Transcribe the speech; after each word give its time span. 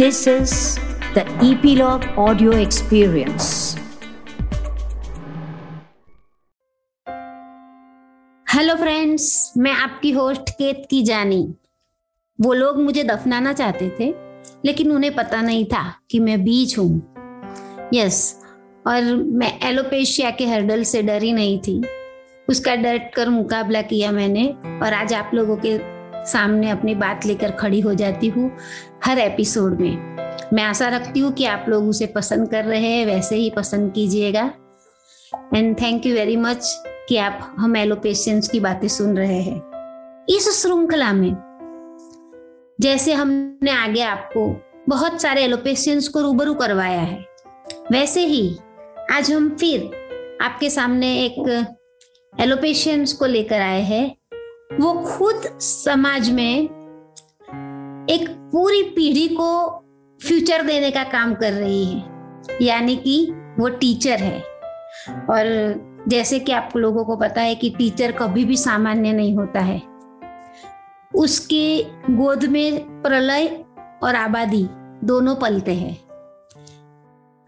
This 0.00 0.26
is 0.26 0.52
the 1.14 1.22
Epilogue 1.46 2.04
Audio 2.16 2.52
Experience. 2.52 3.48
Hello 8.54 8.74
friends 8.74 9.52
मैं 9.56 9.72
आपकी 9.72 10.10
host 10.10 10.50
केत 10.50 10.86
की 10.90 11.02
जानी। 11.02 11.54
वो 12.40 12.52
लोग 12.52 12.80
मुझे 12.82 13.04
दफनाना 13.04 13.52
चाहते 13.52 13.90
थे, 14.00 14.14
लेकिन 14.64 14.92
उन्हें 14.92 15.14
पता 15.14 15.42
नहीं 15.42 15.64
था 15.64 15.84
कि 16.10 16.20
मैं 16.20 16.44
बीच 16.44 16.78
हूँ। 16.78 17.14
यस 17.94 18.42
और 18.86 19.02
मैं 19.14 19.58
एलोपेशिया 19.68 20.30
के 20.30 20.46
हर्डल 20.46 20.82
से 20.82 21.02
डरी 21.02 21.32
नहीं 21.32 21.58
थी। 21.58 21.84
उसका 22.48 22.76
डट 22.76 23.14
कर 23.14 23.28
मुकाबला 23.28 23.82
किया 23.82 24.12
मैंने, 24.12 24.48
और 24.82 24.92
आज 24.92 25.14
आप 25.14 25.30
लोगों 25.34 25.56
के 25.56 25.99
सामने 26.26 26.70
अपनी 26.70 26.94
बात 26.94 27.26
लेकर 27.26 27.50
खड़ी 27.50 27.80
हो 27.80 27.94
जाती 27.94 28.28
हूँ 28.28 28.50
हर 29.04 29.18
एपिसोड 29.18 29.80
में। 29.80 30.16
मैं 30.52 30.62
आशा 30.62 30.88
रखती 30.88 31.20
हूँ 31.20 31.32
कि 31.32 31.44
आप 31.44 31.66
लोग 31.68 31.88
उसे 31.88 32.06
पसंद 32.06 32.48
कर 32.50 32.64
रहे 32.64 32.80
हैं, 32.80 33.04
वैसे 33.06 33.36
ही 33.36 33.50
पसंद 33.50 33.92
कीजिएगा। 33.92 34.50
And 35.54 35.80
thank 35.80 36.06
you 36.06 36.14
very 36.14 36.36
much 36.36 36.74
कि 37.08 37.16
आप 37.16 37.54
हम 37.58 37.76
एलोपेशियंस 37.76 38.48
की 38.48 38.60
बातें 38.60 38.88
सुन 38.88 39.16
रहे 39.16 39.40
हैं। 39.40 40.26
इस 40.28 40.48
श्रृंखला 40.62 41.12
में 41.12 41.34
जैसे 42.78 43.12
हमने 43.12 43.70
आगे 43.70 44.02
आपको 44.02 44.46
बहुत 44.88 45.20
सारे 45.22 45.42
एलोपेशियंस 45.44 46.08
को 46.08 46.20
रूबरू 46.20 46.54
करवाया 46.54 47.00
है, 47.00 47.24
वैसे 47.92 48.24
ही 48.26 48.56
आज 49.12 49.30
हम 49.32 49.48
फिर 49.56 50.38
आपके 50.42 50.70
सामने 50.70 51.14
एक 51.18 51.66
एलोपेशियंस 52.32 53.12
को 53.12 53.26
लेकर 53.26 53.60
आए 53.60 53.82
हैं। 53.82 54.19
वो 54.70 54.92
खुद 54.92 55.42
समाज 55.60 56.30
में 56.30 56.62
एक 58.10 58.28
पूरी 58.52 58.82
पीढ़ी 58.82 59.28
को 59.28 59.68
फ्यूचर 60.26 60.62
देने 60.62 60.90
का 60.90 61.04
काम 61.04 61.34
कर 61.34 61.52
रही 61.52 61.84
है। 61.84 62.04
यानी 62.62 62.96
कि 62.96 63.32
वो 63.58 63.68
टीचर 63.68 64.16
है। 64.16 64.40
और 65.08 65.74
जैसे 66.08 66.38
कि 66.38 66.52
आप 66.52 66.70
लोगों 66.76 67.04
को 67.04 67.16
पता 67.16 67.40
है 67.40 67.54
कि 67.54 67.70
टीचर 67.70 68.12
कभी 68.12 68.44
भी 68.44 68.56
सामान्य 68.56 69.12
नहीं 69.12 69.36
होता 69.36 69.60
है। 69.60 69.82
उसके 71.14 71.86
गोद 72.10 72.44
में 72.44 73.02
प्रलय 73.02 73.64
और 74.02 74.14
आबादी 74.14 74.68
दोनों 75.04 75.36
पलते 75.36 75.74
हैं। 75.74 76.00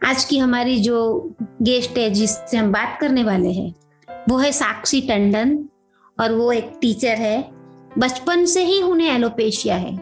आज 0.06 0.24
की 0.24 0.38
हमारी 0.38 0.78
जो 0.78 1.30
गेस्ट 1.62 1.98
है, 1.98 2.10
जिससे 2.10 2.56
हम 2.56 2.72
बात 2.72 2.98
करने 3.00 3.24
वाले 3.24 3.52
हैं, 3.52 3.74
वो 4.28 4.38
है 4.38 4.52
साक्षी 4.52 5.00
टंडन। 5.00 5.68
और 6.22 6.32
वो 6.32 6.50
एक 6.52 6.72
टीचर 6.80 7.16
है। 7.16 7.40
बचपन 7.98 8.44
से 8.46 8.64
ही 8.64 8.80
उन्हें 8.82 9.10
एलोपेशिया 9.10 9.76
है। 9.76 9.94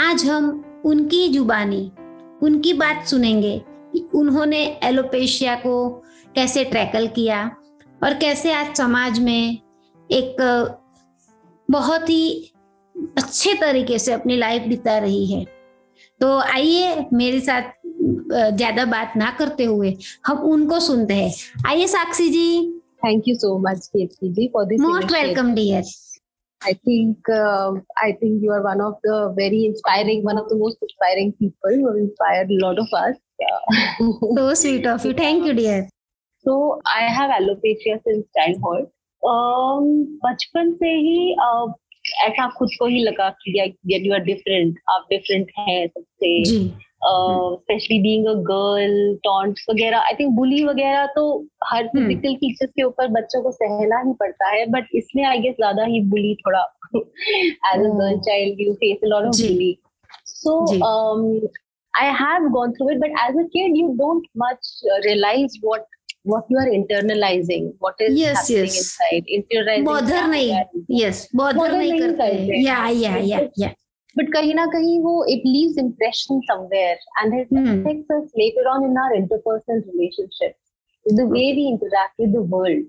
आज 0.00 0.24
हम 0.24 0.82
उनकी 0.86 1.28
जुबानी, 1.28 1.90
उनकी 2.42 2.72
बात 2.72 3.06
सुनेंगे 3.06 3.58
कि 3.92 4.06
उन्होंने 4.14 4.64
एलोपेशिया 4.84 5.54
को 5.56 5.88
कैसे 6.34 6.64
ट्रैकल 6.64 7.06
किया 7.06 7.44
और 8.00 8.14
कैसे 8.14 8.52
आज 8.52 8.76
समाज 8.76 9.18
में 9.18 9.58
एक, 10.10 10.36
बहुत 11.68 12.08
ही 12.10 12.52
अच्छे 13.18 13.54
तरीके 13.54 13.98
से 13.98 14.12
अपनी 14.12 14.36
लाइफ 14.36 14.62
बिता 14.62 14.98
रही 14.98 15.26
है। 15.26 15.44
तो 16.20 16.38
आइए 16.38 17.06
मेरे 17.12 17.40
साथ 17.40 17.70
ज़्यादा 18.32 18.84
बात 18.84 19.12
ना 19.16 19.30
करते 19.30 19.64
हुए 19.64 19.96
हम 20.26 20.38
उनको 20.46 20.80
सुनते 20.80 21.14
हैं। 21.14 21.32
आइए 21.66 21.86
साक्षी 21.86 22.28
जी। 22.28 22.81
Thank 23.01 23.27
you 23.27 23.35
so 23.35 23.57
much, 23.57 23.79
Ketki 23.95 24.35
ji, 24.35 24.49
for 24.51 24.65
this. 24.67 24.79
Most 24.79 25.11
welcome, 25.11 25.55
dear. 25.55 25.83
I 26.63 26.73
think 26.73 27.17
uh, 27.29 27.73
I 28.01 28.13
think 28.19 28.41
you 28.41 28.51
are 28.51 28.63
one 28.63 28.81
of 28.81 28.95
the 29.03 29.33
very 29.37 29.65
inspiring, 29.65 30.23
one 30.23 30.37
of 30.37 30.49
the 30.49 30.55
most 30.55 30.77
inspiring 30.81 31.33
people 31.33 31.71
who 31.71 31.87
have 31.87 31.97
inspired 31.97 32.49
a 32.49 32.65
lot 32.65 32.79
of 32.79 32.87
us. 32.93 33.15
Yeah. 33.39 34.07
so 34.35 34.53
sweet 34.53 34.87
of 34.87 35.05
you. 35.05 35.13
Thank 35.13 35.45
you, 35.45 35.53
dear. 35.53 35.87
So 36.39 36.81
I 36.85 37.01
have 37.01 37.29
alopecia 37.29 37.99
since 38.03 38.25
childhood. 38.35 38.89
Um, 39.23 39.85
बचपन 40.23 40.73
से 40.81 40.89
ही 41.05 41.35
uh, 41.45 41.73
ऐसा 42.25 42.47
खुद 42.57 42.69
को 42.79 42.85
ही 42.87 43.03
लगा 43.03 43.29
कि 43.29 43.51
you 44.07 44.13
are 44.13 44.19
different 44.23 44.77
आप 44.89 45.07
different 45.09 45.47
हैं 45.59 45.87
सबसे 45.87 46.29
specially 47.04 47.98
being 48.02 48.26
a 48.26 48.34
girl 48.48 49.14
taunts 49.24 49.66
वगैरह 49.70 49.98
आई 49.98 50.14
थिंक 50.20 50.34
बुली 50.36 50.64
वगैरह 50.64 51.06
तो 51.16 51.24
हर 51.70 51.86
फ़िज़िकल 51.86 52.28
हम्म। 52.28 52.66
के 52.66 52.82
ऊपर 52.82 53.08
बच्चों 53.20 53.42
को 53.42 53.50
सहना 53.52 54.02
ही 54.06 54.12
पड़ता 54.20 54.50
है 54.50 54.66
बट 54.72 54.88
इसमें 54.94 55.24
आई 55.24 55.38
गेस 55.38 55.54
ज़्यादा 55.56 55.84
ही 55.84 56.00
बुली 56.10 56.34
थोड़ा 56.46 56.60
as 56.96 57.80
a 57.80 57.88
girl 57.88 58.18
child 58.28 58.60
you 58.60 58.74
face 58.74 58.98
a 59.04 59.06
lot 59.06 59.26
of 59.26 59.42
bully 59.42 59.76
so 60.42 60.52
um, 60.82 61.40
i 61.94 62.06
have 62.20 62.46
gone 62.52 62.72
through 62.76 62.92
it 62.92 63.00
but 63.00 63.10
as 63.24 63.36
a 63.36 63.44
kid 63.54 63.76
you 63.80 63.94
don't 63.98 64.24
much 64.34 64.70
realize 65.04 65.58
what 65.60 65.86
what 66.24 66.44
you 66.48 66.58
are 66.58 66.68
internalizing 66.68 67.72
what 67.78 67.94
is 68.00 68.18
yes, 68.18 68.36
happening 68.38 68.66
yes. 68.66 68.78
inside 68.78 69.30
internalizing 69.36 69.84
bother 69.84 70.24
nahi 70.32 70.64
yes 70.88 71.22
bother, 71.32 71.58
bother 71.58 71.76
nahi 71.76 72.00
karte 72.02 72.62
yeah 72.62 72.88
yeah 72.90 73.16
yeah 73.30 73.48
yeah 73.56 73.74
but 74.16 74.26
kahin 74.34 74.56
na 74.60 74.66
kahin 74.74 75.02
wo 75.02 75.22
it 75.34 75.44
leaves 75.44 75.76
impression 75.76 76.42
somewhere. 76.50 76.96
And 77.20 77.34
it 77.40 77.48
hmm. 77.48 77.66
affects 77.66 78.10
us 78.10 78.30
later 78.36 78.64
on 78.72 78.84
in 78.84 78.96
our 78.96 79.12
interpersonal 79.20 79.84
relationships. 79.92 80.58
The 81.06 81.26
way 81.26 81.46
we 81.58 81.68
interact 81.74 82.18
with 82.18 82.32
the 82.32 82.42
world. 82.42 82.84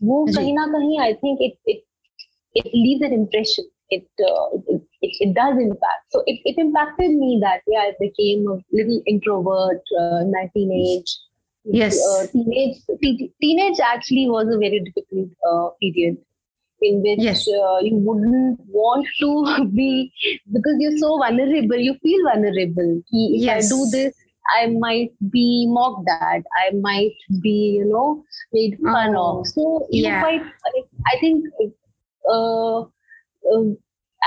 Wo 0.00 0.26
kahin 0.26 0.60
na 0.60 0.68
kahin 0.76 1.00
i 1.00 1.12
think 1.24 1.40
it 1.40 1.58
it 1.66 1.84
it 2.54 2.72
leaves 2.72 3.02
an 3.02 3.12
impression. 3.12 3.68
It, 3.90 4.04
uh, 4.20 4.48
it, 4.68 4.82
it, 5.00 5.12
it 5.26 5.34
does 5.34 5.58
impact. 5.58 6.02
So 6.10 6.22
it, 6.26 6.40
it 6.44 6.58
impacted 6.58 7.12
me 7.20 7.38
that 7.42 7.62
way 7.66 7.78
i 7.82 7.92
became 8.00 8.46
a 8.46 8.58
little 8.70 9.00
introvert 9.06 9.80
uh, 10.00 10.18
in 10.24 10.30
my 10.30 10.50
teenage 10.52 11.14
yes. 11.64 11.98
uh, 12.08 12.26
teenage 12.32 12.76
teenage 13.40 13.80
actually 13.80 14.28
was 14.28 14.46
a 14.48 14.58
very 14.58 14.80
difficult 14.80 15.28
uh, 15.50 15.68
period 15.80 16.16
in 16.82 17.02
which 17.02 17.20
yes. 17.20 17.48
uh, 17.48 17.78
you 17.80 17.96
wouldn't 17.96 18.60
want 18.68 19.06
to 19.20 19.68
be 19.74 20.12
because 20.52 20.76
you're 20.78 20.98
so 20.98 21.18
vulnerable 21.18 21.76
you 21.76 21.94
feel 22.02 22.24
vulnerable 22.30 23.02
if 23.10 23.42
yes. 23.42 23.66
i 23.66 23.74
do 23.74 23.86
this 23.90 24.14
i 24.56 24.66
might 24.66 25.10
be 25.30 25.66
mocked 25.68 26.08
at 26.08 26.42
i 26.64 26.70
might 26.80 27.16
be 27.42 27.76
you 27.78 27.84
know 27.84 28.22
made 28.52 28.78
fun 28.82 29.14
oh, 29.16 29.40
of 29.40 29.46
so 29.46 29.86
yeah. 29.90 30.20
quite 30.20 30.42
i 31.12 31.18
think 31.20 31.44
uh, 32.30 32.80
uh, 32.80 33.64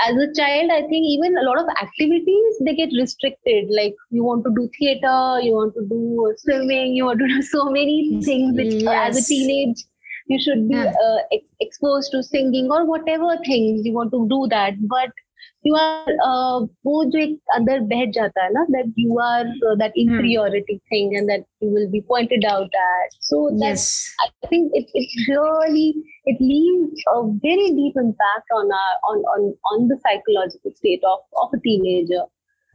as 0.06 0.16
a 0.16 0.28
child 0.34 0.70
i 0.72 0.80
think 0.88 1.04
even 1.06 1.36
a 1.36 1.42
lot 1.42 1.58
of 1.58 1.66
activities 1.80 2.60
they 2.64 2.74
get 2.74 2.90
restricted 2.98 3.68
like 3.70 3.94
you 4.10 4.24
want 4.24 4.44
to 4.44 4.52
do 4.54 4.68
theater 4.78 5.40
you 5.40 5.52
want 5.52 5.74
to 5.74 5.86
do 5.88 6.34
swimming 6.38 6.94
you 6.94 7.04
want 7.04 7.18
to 7.18 7.26
do 7.26 7.42
so 7.54 7.64
many 7.70 8.20
things 8.24 8.56
which 8.56 8.74
yes. 8.82 9.16
as 9.16 9.24
a 9.24 9.28
teenage 9.28 9.84
you 10.31 10.39
should 10.39 10.67
be 10.69 10.75
yeah. 10.75 10.93
uh, 11.05 11.19
ex- 11.31 11.45
exposed 11.59 12.11
to 12.11 12.23
singing 12.23 12.69
or 12.71 12.85
whatever 12.85 13.37
things 13.45 13.85
you 13.85 13.93
want 13.93 14.11
to 14.11 14.27
do 14.29 14.47
that 14.49 14.73
but 14.87 15.09
you 15.63 15.75
are 15.75 16.13
uh, 16.25 16.59
वो 16.87 17.03
जो 17.11 17.19
एक 17.19 17.55
अंदर 17.55 17.79
बैठ 17.93 18.11
जाता 18.17 18.43
है 18.43 18.51
ना 18.53 18.65
that 18.75 18.99
you 19.03 19.17
are 19.27 19.45
uh, 19.69 19.75
that 19.81 19.97
inferiority 20.03 20.75
hmm. 20.75 20.85
thing 20.91 21.15
and 21.19 21.31
that 21.33 21.45
you 21.65 21.71
will 21.77 21.89
be 21.95 22.01
pointed 22.11 22.45
out 22.51 22.77
at 22.83 23.17
so 23.29 23.41
yes. 23.63 23.87
I 24.25 24.47
think 24.47 24.71
it, 24.81 24.93
it 24.93 25.09
really 25.31 25.87
it 26.33 26.41
leaves 26.51 27.03
a 27.15 27.17
very 27.47 27.69
deep 27.81 27.99
impact 28.03 28.55
on 28.61 28.73
our 28.79 28.95
on 29.11 29.27
on 29.35 29.53
on 29.73 29.87
the 29.93 29.99
psychological 30.07 30.75
state 30.81 31.07
of 31.13 31.19
of 31.43 31.59
a 31.59 31.61
teenager 31.67 32.23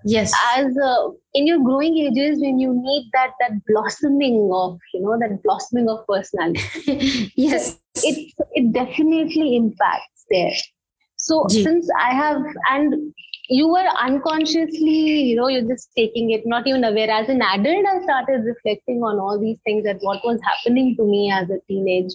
yes. 0.04 0.34
As 0.56 0.78
uh, 0.78 1.10
in 1.34 1.48
your 1.48 1.60
growing 1.64 1.98
ages 1.98 2.40
when 2.40 2.60
you 2.60 2.74
need 2.74 3.10
that 3.14 3.32
that 3.40 3.52
blossoming 3.68 4.50
of 4.54 4.80
you 4.94 5.02
know 5.02 5.18
that 5.20 5.42
blossoming 5.44 5.90
of 5.90 6.06
personality. 6.08 7.32
Yes. 7.36 7.80
it 7.96 8.34
it 8.54 8.74
definitely 8.74 9.56
impacts 9.56 10.26
there. 10.30 10.54
So 11.18 11.46
since 11.50 11.90
i 12.00 12.14
have 12.14 12.42
and 12.70 13.14
you 13.50 13.68
were 13.68 13.88
unconsciously 14.00 15.00
you 15.30 15.36
know 15.36 15.48
you're 15.48 15.68
just 15.68 15.90
taking 15.96 16.32
it 16.32 16.44
not 16.46 16.68
even 16.68 16.84
aware. 16.84 17.10
As 17.10 17.30
an 17.30 17.42
adult 17.42 17.86
i 17.86 18.02
started 18.04 18.44
reflecting 18.46 19.02
on 19.04 19.20
all 19.20 19.40
these 19.40 19.60
things 19.66 19.84
that 19.86 19.98
what 20.02 20.24
was 20.24 20.40
happening 20.44 20.96
to 20.98 21.04
me 21.04 21.32
as 21.32 21.50
a 21.50 21.60
teenage. 21.68 22.14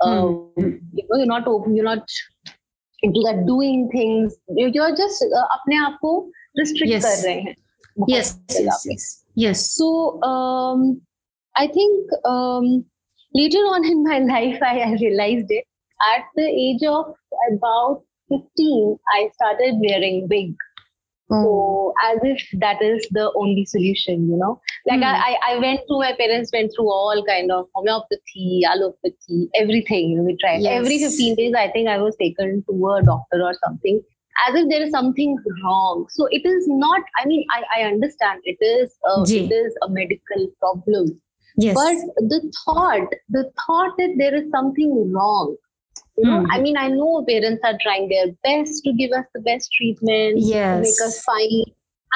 Hmm. 0.00 0.08
Um, 0.08 0.50
you 0.56 1.04
know 1.08 1.16
you're 1.18 1.26
not 1.26 1.46
open 1.46 1.76
you're 1.76 1.84
not 1.84 2.08
into 3.02 3.20
that 3.24 3.46
doing 3.46 3.88
things. 3.90 4.34
You're 4.48 4.96
just 4.96 5.24
uh, 5.24 5.46
apne 5.56 5.76
aapko 5.86 6.28
restrict 6.59 6.93
yes. 6.93 7.03
कर 7.03 7.23
रहे 7.27 7.39
हैं 7.47 7.55
yes 8.05 8.37
yes 8.49 8.85
yes 8.85 9.23
yes 9.35 9.75
so 9.75 10.21
um 10.23 11.01
i 11.55 11.67
think 11.67 12.09
um 12.25 12.85
later 13.33 13.57
on 13.57 13.85
in 13.85 14.03
my 14.03 14.19
life 14.19 14.59
I, 14.61 14.79
I 14.79 14.91
realized 14.93 15.47
it 15.49 15.65
at 16.15 16.25
the 16.35 16.47
age 16.47 16.83
of 16.83 17.13
about 17.51 18.03
15 18.29 18.97
i 19.15 19.29
started 19.33 19.75
wearing 19.81 20.27
wig 20.29 20.53
oh. 21.31 21.43
so 21.43 21.93
as 22.09 22.19
if 22.23 22.43
that 22.59 22.81
is 22.81 23.07
the 23.11 23.31
only 23.35 23.65
solution 23.65 24.29
you 24.29 24.37
know 24.37 24.59
like 24.85 24.99
mm. 24.99 25.03
I, 25.03 25.37
I 25.49 25.57
went 25.57 25.81
through 25.87 25.99
my 25.99 26.13
parents 26.13 26.51
went 26.53 26.71
through 26.75 26.91
all 26.91 27.23
kind 27.27 27.51
of 27.51 27.65
homeopathy 27.73 28.61
allopathy 28.71 29.49
everything 29.55 30.11
you 30.11 30.17
know, 30.17 30.23
we 30.23 30.37
tried 30.37 30.61
yes. 30.61 30.79
every 30.79 30.99
15 30.99 31.35
days 31.35 31.53
i 31.57 31.69
think 31.71 31.89
i 31.89 31.97
was 31.97 32.15
taken 32.17 32.63
to 32.69 32.87
a 32.89 33.01
doctor 33.03 33.41
or 33.41 33.55
something 33.65 34.01
as 34.48 34.54
if 34.54 34.68
there 34.68 34.82
is 34.82 34.90
something 34.90 35.36
wrong. 35.62 36.06
So 36.10 36.26
it 36.30 36.44
is 36.46 36.66
not. 36.68 37.02
I 37.20 37.26
mean, 37.26 37.44
I, 37.50 37.80
I 37.80 37.82
understand 37.84 38.40
it 38.44 38.58
is 38.60 38.94
a, 39.04 39.22
it 39.22 39.52
is 39.52 39.74
a 39.82 39.90
medical 39.90 40.48
problem. 40.60 41.20
Yes. 41.56 41.74
But 41.74 42.28
the 42.28 42.52
thought, 42.64 43.08
the 43.28 43.50
thought 43.66 43.96
that 43.98 44.14
there 44.18 44.34
is 44.34 44.50
something 44.50 45.12
wrong. 45.12 45.56
You 46.16 46.28
know, 46.28 46.40
mm. 46.40 46.46
I 46.50 46.60
mean, 46.60 46.76
I 46.76 46.88
know 46.88 47.24
parents 47.26 47.60
are 47.64 47.76
trying 47.82 48.08
their 48.08 48.26
best 48.44 48.84
to 48.84 48.92
give 48.92 49.12
us 49.12 49.24
the 49.34 49.40
best 49.40 49.70
treatment, 49.72 50.38
yes. 50.38 50.82
make 50.82 51.08
us 51.08 51.22
fine. 51.22 51.64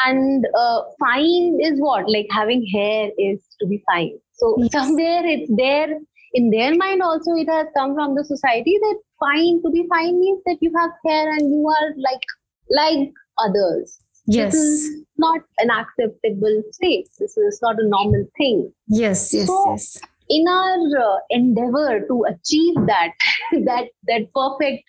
And 0.05 0.47
uh, 0.59 0.83
fine 1.01 1.59
is 1.63 1.81
what? 1.81 2.09
Like 2.09 2.27
having 2.31 2.67
hair 2.67 3.11
is 3.19 3.43
to 3.61 3.67
be 3.67 3.83
fine. 3.91 4.19
So 4.35 4.55
yes. 4.59 4.73
somewhere 4.73 5.25
it's 5.25 5.51
there 5.57 5.99
in 6.39 6.51
their 6.51 6.75
mind 6.77 7.03
also 7.03 7.35
it 7.43 7.49
has 7.49 7.67
come 7.77 7.95
from 7.99 8.15
the 8.15 8.25
society 8.25 8.79
that 8.81 8.97
fine 9.25 9.61
to 9.63 9.71
be 9.77 9.87
fine 9.93 10.19
means 10.21 10.43
that 10.47 10.59
you 10.61 10.73
have 10.79 10.91
hair 11.05 11.31
and 11.31 11.55
you 11.55 11.69
are 11.77 11.89
like 12.09 12.27
like 12.71 13.13
others. 13.39 13.99
Yes. 14.29 14.55
this 14.55 14.61
is 14.61 15.05
not 15.19 15.41
an 15.61 15.71
acceptable 15.71 16.63
state 16.73 17.09
this 17.21 17.37
is 17.37 17.61
not 17.63 17.77
a 17.79 17.89
normal 17.89 18.25
thing. 18.37 18.73
Yes 18.89 19.33
yes 19.33 19.47
so, 19.47 19.71
yes. 19.71 20.01
in 20.29 20.49
our 20.49 20.79
uh, 21.03 21.19
endeavor 21.31 22.01
to 22.09 22.25
achieve 22.33 22.75
that 22.87 23.13
that 23.71 23.89
that 24.09 24.29
perfect 24.35 24.83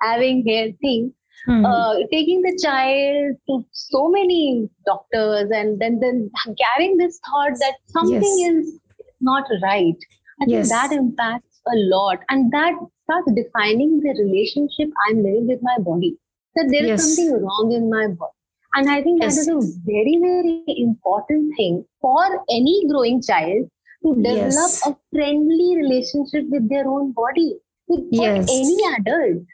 having 0.00 0.44
hair 0.46 0.68
thing 0.80 1.12
mm-hmm. 1.48 1.64
uh, 1.64 1.94
taking 2.12 2.42
the 2.42 2.56
child 2.62 3.36
to 3.48 3.64
so 3.72 4.08
many 4.08 4.68
doctors 4.86 5.50
and 5.50 5.80
then 5.80 6.00
then 6.00 6.30
carrying 6.62 6.96
this 6.96 7.20
thought 7.28 7.58
that 7.60 7.74
something 7.86 8.38
yes. 8.38 8.54
is 8.54 8.80
not 9.20 9.44
right 9.62 10.10
I 10.40 10.44
yes. 10.48 10.68
think 10.68 10.80
that 10.80 10.96
impacts 10.96 11.60
a 11.66 11.76
lot. 11.76 12.18
And 12.28 12.52
that 12.52 12.74
starts 13.04 13.32
defining 13.32 14.00
the 14.00 14.14
relationship 14.22 14.90
I'm 15.08 15.18
living 15.18 15.46
with 15.48 15.60
my 15.62 15.78
body. 15.78 16.16
That 16.56 16.68
there 16.70 16.84
is 16.84 16.88
yes. 16.88 17.16
something 17.16 17.42
wrong 17.42 17.72
in 17.72 17.90
my 17.90 18.08
body. 18.08 18.32
And 18.74 18.90
I 18.90 19.02
think 19.02 19.22
yes. 19.22 19.36
that 19.36 19.40
is 19.42 19.48
a 19.48 19.80
very, 19.84 20.18
very 20.20 20.64
important 20.66 21.54
thing 21.56 21.84
for 22.00 22.44
any 22.50 22.86
growing 22.88 23.22
child 23.22 23.68
to 24.04 24.14
develop 24.16 24.70
a 24.86 24.96
friendly 25.12 25.76
relationship 25.76 26.44
with 26.50 26.68
their 26.68 26.88
own 26.88 27.12
body, 27.12 27.56
with 27.86 28.04
yes. 28.10 28.48
any 28.50 28.78
adult. 28.98 29.44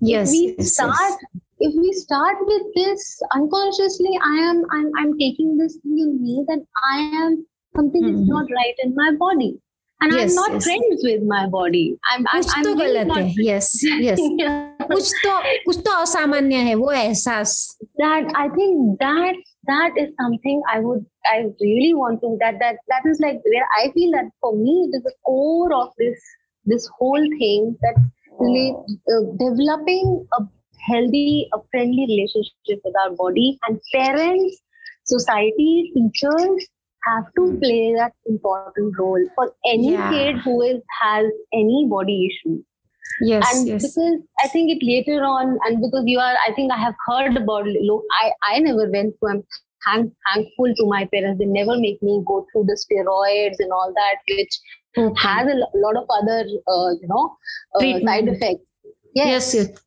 Yes. 0.00 0.32
If 0.32 0.58
we 0.58 0.64
start 0.64 1.20
if 1.60 1.74
we 1.74 1.92
start 1.92 2.36
with 2.40 2.62
this 2.76 3.20
unconsciously, 3.34 4.16
I 4.22 4.36
am 4.50 4.64
I'm 4.70 4.92
I'm 4.96 5.18
taking 5.18 5.56
this 5.56 5.76
thing 5.82 5.98
in 5.98 6.22
me 6.22 6.44
that 6.46 6.64
I 6.92 7.00
am 7.24 7.44
something 7.74 8.02
mm-hmm. 8.02 8.22
is 8.22 8.28
not 8.28 8.46
right 8.54 8.74
in 8.84 8.94
my 8.94 9.10
body 9.18 9.60
and 10.03 10.13
yes, 10.13 10.31
I'm 10.31 10.35
not 10.35 10.51
yes. 10.53 10.63
friends 10.65 11.01
with 11.03 11.23
my 11.23 11.47
body. 11.47 11.97
I'm, 12.11 12.25
I'm, 12.31 12.43
कुछ 12.43 12.63
तो 12.65 12.73
गलत 12.75 13.11
है 13.17 13.23
yes 13.45 13.69
yes 14.05 14.19
कुछ 14.91 15.11
तो 15.25 15.39
कुछ 15.65 15.77
तो 15.85 15.91
असामान्य 16.01 16.55
है 16.69 16.75
वो 16.83 16.91
एहसास 16.91 17.55
that 18.01 18.31
I 18.41 18.47
think 18.55 18.99
that 19.03 19.39
that 19.69 19.99
is 20.03 20.09
something 20.21 20.61
I 20.73 20.79
would 20.87 21.05
I 21.33 21.37
really 21.61 21.93
want 21.93 22.21
to 22.25 22.31
that 22.41 22.59
that 22.63 22.81
that 22.93 23.07
is 23.11 23.21
like 23.25 23.39
where 23.53 23.69
I 23.77 23.91
feel 23.93 24.17
that 24.17 24.33
for 24.41 24.51
me 24.57 24.75
it 24.87 24.97
is 24.97 25.03
the 25.03 25.15
core 25.29 25.71
of 25.79 25.93
this 26.03 26.27
this 26.73 26.89
whole 26.97 27.29
thing 27.39 27.71
that 27.85 28.03
uh, 28.41 29.23
developing 29.45 30.13
a 30.39 30.43
healthy 30.89 31.47
a 31.53 31.63
friendly 31.71 32.05
relationship 32.11 32.85
with 32.87 33.01
our 33.05 33.15
body 33.23 33.57
and 33.67 33.79
parents 33.95 34.61
society 35.15 35.91
teachers 35.95 36.69
have 37.05 37.25
to 37.37 37.45
hmm. 37.45 37.59
play 37.59 37.93
that 37.97 38.13
important 38.25 38.97
role 38.97 39.23
for 39.35 39.51
any 39.71 39.93
yeah. 39.93 40.09
kid 40.09 40.37
who 40.43 40.61
is 40.61 40.81
has 41.01 41.25
any 41.53 41.87
body 41.89 42.29
issue. 42.29 42.61
Yes, 43.21 43.55
and 43.55 43.67
yes. 43.67 43.81
because 43.81 44.19
I 44.43 44.47
think 44.47 44.71
it 44.71 44.79
later 44.81 45.23
on, 45.23 45.57
and 45.65 45.81
because 45.81 46.03
you 46.07 46.19
are, 46.19 46.35
I 46.47 46.53
think 46.53 46.71
I 46.71 46.77
have 46.77 46.95
heard 47.07 47.37
about. 47.37 47.65
Look, 47.65 48.03
I 48.21 48.31
I 48.43 48.59
never 48.59 48.89
went 48.89 49.15
through. 49.19 49.29
I'm 49.29 49.43
thank, 49.85 50.13
thankful 50.33 50.73
to 50.77 50.85
my 50.87 51.05
parents. 51.13 51.39
They 51.39 51.45
never 51.45 51.77
make 51.77 52.01
me 52.01 52.23
go 52.25 52.45
through 52.51 52.65
the 52.65 52.77
steroids 52.83 53.59
and 53.59 53.71
all 53.71 53.93
that, 53.93 54.15
which 54.29 54.59
okay. 54.97 55.27
has 55.27 55.47
a 55.47 55.57
lot 55.77 55.97
of 55.97 56.05
other, 56.09 56.39
uh, 56.67 56.89
you 57.01 57.07
know, 57.07 57.35
uh, 57.75 57.99
side 58.05 58.27
effects. 58.29 58.65
Yes. 59.13 59.27
yes, 59.27 59.53
yes. 59.55 59.83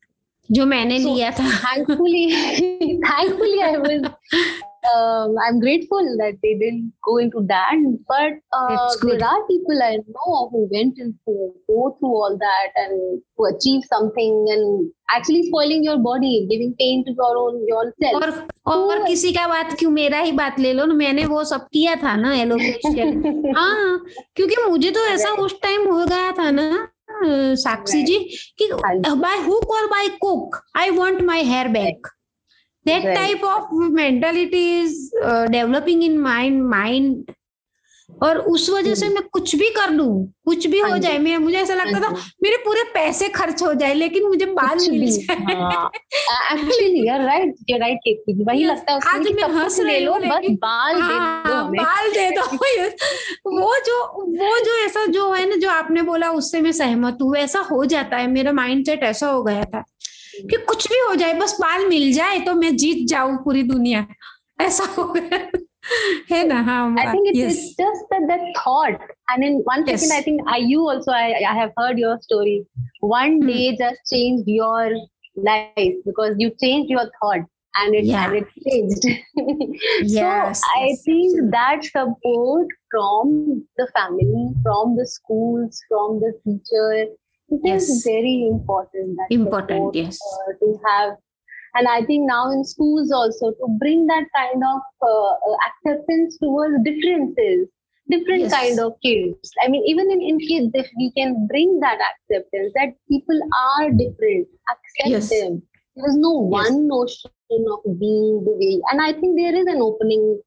जो 0.52 0.64
मैंने 0.66 0.98
so, 1.02 1.08
लिया 1.08 1.30
था 1.36 1.44
thankfully 1.60 3.00
thankfully 3.04 3.62
I 3.62 3.76
was 3.78 4.02
um, 4.83 5.35
I'm 5.37 5.59
grateful 5.59 6.03
that 6.17 6.37
they 6.41 6.53
didn't 6.55 6.93
go 7.03 7.17
into 7.17 7.41
that. 7.47 7.73
But 8.07 8.39
uh, 8.51 8.95
there 9.01 9.23
are 9.23 9.47
people 9.47 9.81
I 9.81 9.97
know 9.97 10.49
who 10.51 10.69
went 10.71 10.97
and 10.97 11.13
go 11.25 11.97
through 11.99 12.15
all 12.15 12.37
that 12.37 12.71
and 12.75 13.21
who 13.37 13.45
achieve 13.45 13.83
something 13.85 14.45
and 14.49 14.91
actually 15.13 15.43
spoiling 15.47 15.83
your 15.83 15.97
body, 15.99 16.47
giving 16.49 16.73
pain 16.79 17.05
to 17.05 17.11
your 17.11 17.37
own 17.37 17.67
yourself. 17.67 18.23
और 18.23 18.73
और 18.73 19.03
किसी 19.07 19.31
का 19.33 19.47
बात 19.47 19.75
क्यों 19.79 19.91
मेरा 19.91 20.19
ही 20.19 20.31
बात 20.31 20.59
ले 20.59 20.73
लो 20.73 20.85
ना 20.85 20.93
मैंने 20.93 21.25
वो 21.25 21.43
सब 21.43 21.67
किया 21.73 21.95
था 22.03 22.15
ना 22.15 22.33
एलोपेशिया 22.35 23.05
हाँ 23.59 23.99
क्योंकि 24.35 24.55
मुझे 24.69 24.91
तो 24.91 25.05
ऐसा 25.13 25.31
उस 25.43 25.61
टाइम 25.61 25.87
हो 25.91 26.05
गया 26.05 26.31
था 26.39 26.49
ना 26.51 26.87
साक्षी 27.23 28.03
जी 28.03 28.17
कि 28.59 28.69
बाय 28.73 29.37
हुक 29.43 29.71
और 29.75 29.87
by 29.87 30.07
cook 30.21 30.61
I 30.77 30.89
want 30.89 31.21
my 31.21 31.43
hair 31.43 31.67
back 31.67 32.07
that 32.85 33.03
right. 33.03 33.17
type 33.17 33.43
of 33.43 33.71
mentality 33.91 34.65
is 34.79 35.13
uh, 35.23 35.45
developing 35.47 36.03
in 36.03 36.19
my 36.21 36.49
mind. 36.49 37.31
और 38.23 38.37
उस 38.51 38.69
वजह 38.69 38.95
से 38.95 39.07
मैं 39.09 39.21
कुछ 39.33 39.55
भी 39.55 39.69
कर 39.75 39.89
लू 39.89 40.05
कुछ 40.45 40.65
भी 40.67 40.79
हो 40.79 40.97
जाए 40.97 41.17
मैं 41.17 41.37
मुझे 41.37 41.57
ऐसा 41.57 41.73
लगता 41.73 41.99
था 41.99 42.09
मेरे 42.43 42.57
पूरे 42.65 42.83
पैसे 42.93 43.27
खर्च 43.29 43.61
हो 43.63 43.73
जाए 43.73 43.93
लेकिन 43.93 44.27
मुझे 44.27 44.45
बाल 44.45 44.77
मिल 44.89 45.05
जाए। 45.11 45.35
Actually 46.53 46.99
you 46.99 47.17
right 47.25 47.55
you 47.69 47.77
right 47.77 47.99
वही 48.47 48.63
लगता 48.63 48.93
है 48.93 48.99
आज 49.13 49.31
मैं 49.35 49.47
हंस 49.53 49.79
रही 49.79 50.03
हूँ 50.03 50.19
बस 50.19 50.45
बाल 50.65 51.01
दे 51.01 51.17
दो 51.47 51.63
बाल 51.77 52.11
दे 52.11 52.29
दो। 52.31 52.43
वो 53.57 53.73
जो 53.87 53.97
वो 54.17 54.59
जो 54.65 54.77
ऐसा 54.85 55.05
जो 55.11 55.31
है 55.33 55.49
ना 55.49 55.55
जो 55.55 55.69
आपने 55.69 56.01
बोला 56.01 56.31
उससे 56.31 56.61
मैं 56.61 56.71
सहमत 56.71 57.17
हूँ। 57.21 57.35
ऐसा 57.37 57.59
हो 57.71 57.83
जाता 57.85 58.17
है 58.17 58.27
मेरा 58.31 58.51
माइंड 58.51 58.85
सेट 58.85 59.03
ऐसा 59.03 59.27
हो 59.27 59.43
गया 59.43 59.63
था। 59.63 59.83
कि 60.35 60.57
कुछ 60.67 60.87
भी 60.89 60.99
हो 61.09 61.15
जाए 61.15 61.33
बस 61.39 61.57
बाल 61.61 61.87
मिल 61.87 62.11
जाए 62.13 62.39
तो 62.45 62.53
मैं 62.55 62.75
जीत 62.77 63.07
जाऊँ 63.09 63.37
पूरी 63.43 63.63
दुनिया 63.63 64.05
ऐसा 64.61 64.83
हो 64.97 65.03
गया 65.13 65.47
है 66.31 66.45
ना 66.47 66.61
हाँ 66.61 66.95
I 66.95 67.05
think 67.11 67.27
it's, 67.29 67.37
yes. 67.37 67.55
it's 67.55 67.75
just 67.75 68.09
that 68.11 68.27
that 68.27 68.41
thought 68.57 68.99
and 69.29 69.43
in 69.43 69.55
one 69.69 69.85
yes. 69.87 70.01
second 70.01 70.17
I 70.17 70.21
think 70.21 70.41
I 70.47 70.57
you 70.57 70.87
also 70.89 71.11
I, 71.11 71.43
I 71.49 71.55
have 71.59 71.71
heard 71.77 71.97
your 71.99 72.19
story 72.21 72.65
one 72.99 73.41
hmm. 73.41 73.47
day 73.47 73.77
just 73.77 73.99
changed 74.11 74.43
your 74.47 74.91
life 75.35 75.95
because 76.05 76.35
you 76.37 76.51
changed 76.61 76.91
your 76.91 77.09
thought 77.19 77.47
and 77.75 77.95
it 77.95 78.05
yeah. 78.05 78.25
and 78.25 78.35
it 78.35 78.47
changed 78.67 79.07
yes, 80.01 80.61
so 80.61 80.67
I 80.75 80.87
yes, 80.87 81.03
think 81.03 81.35
yes. 81.35 81.51
that 81.51 81.83
support 81.83 82.67
from 82.91 83.65
the 83.77 83.87
family 83.95 84.53
from 84.63 84.95
the 84.97 85.07
schools 85.07 85.81
from 85.89 86.19
the 86.19 86.33
teacher 86.43 87.07
it 87.51 87.61
yes. 87.63 87.89
is 87.89 88.03
very 88.03 88.47
important. 88.47 89.19
important, 89.29 89.77
support, 89.77 89.95
yes. 89.95 90.19
Uh, 90.47 90.53
to 90.59 90.79
have, 90.87 91.17
and 91.75 91.87
I 91.87 92.05
think 92.05 92.27
now 92.27 92.51
in 92.51 92.63
schools 92.63 93.11
also 93.11 93.51
to 93.51 93.77
bring 93.79 94.07
that 94.07 94.25
kind 94.35 94.63
of 94.63 94.81
uh, 95.01 95.31
uh 95.31 95.57
acceptance 95.69 96.37
towards 96.37 96.75
differences, 96.83 97.67
different 98.09 98.43
yes. 98.43 98.53
kind 98.53 98.79
of 98.79 98.93
kids. 99.03 99.51
I 99.63 99.67
mean, 99.67 99.83
even 99.85 100.11
in, 100.11 100.21
in 100.21 100.39
kids, 100.39 100.71
if 100.73 100.87
we 100.97 101.11
can 101.11 101.47
bring 101.47 101.79
that 101.81 101.99
acceptance 102.11 102.71
that 102.75 102.95
people 103.09 103.39
are 103.79 103.91
different, 103.91 104.47
accept 104.69 105.09
yes. 105.09 105.29
them. 105.29 105.61
There 105.95 106.07
is 106.07 106.15
no 106.15 106.31
one 106.31 106.87
notion 106.87 107.31
of 107.51 107.99
being 107.99 108.45
the 108.45 108.55
way, 108.55 108.81
and 108.91 109.01
I 109.01 109.11
think 109.11 109.37
there 109.37 109.53
is 109.53 109.67
an 109.67 109.81
opening 109.81 110.41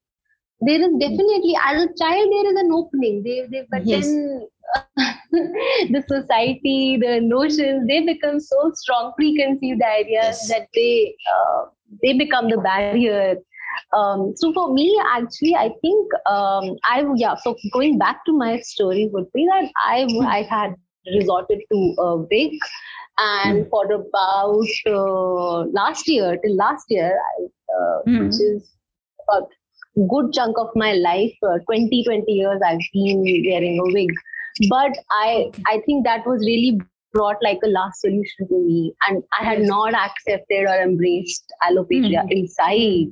there 0.61 0.81
is 0.81 0.93
definitely 0.99 1.55
as 1.65 1.83
a 1.83 1.89
child 2.01 2.33
there 2.33 2.53
is 2.53 2.61
an 2.61 2.71
opening 2.73 3.23
they, 3.23 3.47
they 3.51 3.67
but 3.71 3.85
yes. 3.87 4.05
then 4.05 4.47
the 5.31 6.03
society, 6.09 6.99
the 7.01 7.21
notions, 7.21 7.87
they 7.87 8.05
become 8.05 8.41
so 8.41 8.73
strong, 8.75 9.13
preconceived 9.17 9.83
ideas 9.83 10.39
yes. 10.41 10.49
that 10.49 10.69
they 10.75 11.15
uh, 11.35 11.65
they 12.03 12.13
become 12.17 12.49
the 12.49 12.59
barrier. 12.59 13.37
Um, 13.97 14.33
so 14.37 14.53
for 14.53 14.73
me, 14.73 14.97
actually, 15.13 15.55
I 15.55 15.71
think 15.81 16.13
um, 16.27 16.77
I 16.85 17.05
yeah. 17.17 17.35
So 17.43 17.57
going 17.73 17.99
back 17.99 18.25
to 18.27 18.33
my 18.33 18.61
story 18.61 19.09
would 19.13 19.33
be 19.33 19.47
that 19.47 19.71
I 19.85 20.07
I 20.27 20.43
had 20.43 20.75
resorted 21.15 21.61
to 21.73 21.95
a 21.99 22.17
wig, 22.17 22.53
and 23.19 23.65
mm. 23.65 23.71
for 23.71 23.85
about 23.93 24.67
uh, 24.87 25.67
last 25.73 26.09
year 26.09 26.39
till 26.45 26.57
last 26.57 26.87
year, 26.89 27.19
I, 27.19 27.45
uh, 27.75 28.03
mm. 28.07 28.27
which 28.27 28.41
is 28.41 28.71
a 29.31 29.41
good 30.09 30.33
chunk 30.33 30.57
of 30.59 30.69
my 30.75 30.93
life, 30.93 31.35
uh, 31.43 31.59
20, 31.67 32.05
20 32.05 32.33
years, 32.33 32.61
I've 32.67 32.79
been 32.93 33.23
wearing 33.23 33.79
a 33.79 33.93
wig. 33.93 34.11
But 34.71 34.97
i 35.11 35.51
i 35.67 35.81
think 35.85 36.05
that 36.05 36.27
was 36.27 36.41
really 36.47 36.81
brought 37.13 37.37
like 37.43 37.59
a 37.65 37.69
last 37.69 38.01
solution 38.01 38.47
to 38.49 38.59
me. 38.59 38.95
And 39.09 39.23
i 39.39 39.45
had 39.45 39.63
not 39.63 39.95
accepted 39.95 40.67
or 40.69 40.77
embraced 40.83 41.53
alopecia 41.69 42.23
mm-hmm. 42.23 42.31
inside 42.31 43.11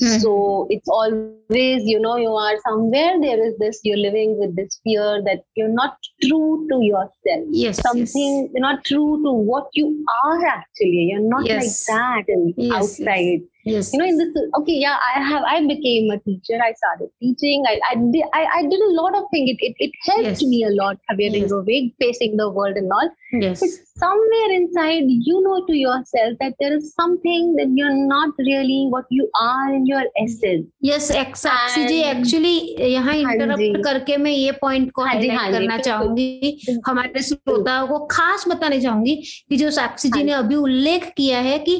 Mm-hmm. 0.00 0.20
So 0.20 0.66
it's 0.70 0.88
always, 0.88 1.82
you 1.84 2.00
know, 2.00 2.16
you 2.16 2.30
are 2.30 2.58
somewhere, 2.66 3.20
there 3.20 3.44
is 3.46 3.56
this, 3.58 3.80
you're 3.84 3.98
living 3.98 4.38
with 4.38 4.56
this 4.56 4.80
fear 4.82 5.22
that 5.24 5.44
you're 5.54 5.68
not 5.68 5.96
true 6.22 6.66
to 6.70 6.78
yourself. 6.82 7.46
Yes. 7.50 7.80
Something, 7.82 8.06
yes. 8.42 8.50
you're 8.52 8.60
not 8.62 8.84
true 8.84 9.22
to 9.22 9.32
what 9.32 9.68
you 9.74 10.04
are 10.24 10.46
actually. 10.46 11.10
You're 11.12 11.20
not 11.28 11.46
Yes. 11.46 11.88
like 11.88 11.96
that 11.96 12.24
and 12.28 12.54
Yes, 12.56 12.72
outside 12.74 13.40
Yes. 13.64 13.92
you 13.92 13.98
know 14.00 14.04
in 14.04 14.18
this 14.18 14.28
okay 14.58 14.72
yeah 14.72 14.96
i 15.14 15.20
have 15.22 15.44
i 15.44 15.64
became 15.64 16.10
a 16.10 16.18
teacher 16.18 16.60
i 16.60 16.72
started 16.72 17.08
teaching 17.20 17.62
i 17.68 17.78
i 17.90 17.94
did 17.94 18.24
i, 18.34 18.44
I 18.56 18.62
did 18.62 18.80
a 18.80 18.90
lot 19.00 19.14
of 19.16 19.24
things 19.30 19.50
it, 19.50 19.58
it, 19.60 19.76
it 19.78 19.92
helped 20.04 20.42
me 20.42 20.64
a 20.64 20.70
lot 20.70 20.96
having 21.08 21.32
Yes. 21.34 21.52
awake 21.52 21.94
facing 22.00 22.36
the 22.36 22.50
world 22.50 22.76
and 22.76 22.90
all 22.92 23.08
yes. 23.32 23.60
but 23.60 23.68
somewhere 23.96 24.50
inside 24.52 25.04
you 25.26 25.40
know 25.42 25.64
to 25.66 25.74
yourself 25.76 26.36
that 26.40 26.54
there 26.60 26.76
is 26.76 26.92
something 26.94 27.54
that 27.56 27.68
you're 27.74 28.06
not 28.06 28.30
really 28.38 28.86
what 28.90 29.04
you 29.10 29.28
are 29.40 29.74
in 29.74 29.86
your 29.86 30.02
essence. 30.22 30.66
Yes 30.84 31.08
Sakshi 31.42 31.84
ji 31.86 32.00
actually 32.02 32.54
यहाँ 32.92 33.04
हाँ 33.04 33.14
interrupt 33.14 33.60
जी। 33.60 33.82
करके 33.82 34.16
मैं 34.16 34.30
ये 34.30 34.52
point 34.62 34.90
को 34.92 35.04
highlight 35.04 35.38
हाँ 35.38 35.50
करना। 35.52 35.78
चाहूँगी। 35.78 36.80
हमारे 36.86 37.22
श्रोताओं 37.22 37.86
को 37.88 37.98
खास 38.10 38.48
बताने 38.48 38.80
चाहूँगी 38.80 39.14
कि 39.48 39.56
जो 39.56 39.70
साक्षी 39.70 40.08
जी 40.08 40.18
हाँ 40.18 40.24
ने 40.26 40.32
अभी 40.32 40.54
उल्लेख 40.54 41.12
किया 41.16 41.40
है 41.50 41.58
कि 41.58 41.78